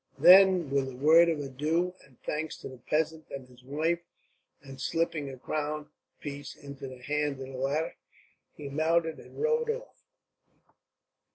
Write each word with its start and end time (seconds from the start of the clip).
Then, 0.17 0.71
with 0.71 0.89
a 0.89 0.95
word 0.95 1.29
of 1.29 1.39
adieu 1.41 1.93
and 2.03 2.17
thanks 2.23 2.57
to 2.57 2.67
the 2.67 2.79
peasant 2.79 3.25
and 3.29 3.47
his 3.47 3.63
wife, 3.63 3.99
and 4.63 4.81
slipping 4.81 5.29
a 5.29 5.37
crown 5.37 5.89
piece 6.19 6.55
into 6.55 6.87
the 6.87 7.03
hand 7.03 7.33
of 7.33 7.49
the 7.49 7.53
latter, 7.55 7.93
he 8.55 8.67
mounted 8.67 9.19
and 9.19 9.39
rode 9.39 9.69
off. 9.69 10.01